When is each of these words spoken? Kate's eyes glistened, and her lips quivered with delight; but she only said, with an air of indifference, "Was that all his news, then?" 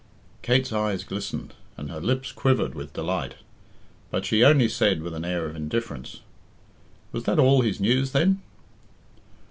Kate's 0.41 0.73
eyes 0.73 1.03
glistened, 1.03 1.53
and 1.77 1.91
her 1.91 2.01
lips 2.01 2.31
quivered 2.31 2.73
with 2.73 2.93
delight; 2.93 3.35
but 4.09 4.25
she 4.25 4.43
only 4.43 4.67
said, 4.67 5.03
with 5.03 5.13
an 5.13 5.23
air 5.23 5.45
of 5.45 5.55
indifference, 5.55 6.21
"Was 7.11 7.25
that 7.25 7.37
all 7.37 7.61
his 7.61 7.79
news, 7.79 8.11
then?" 8.11 8.41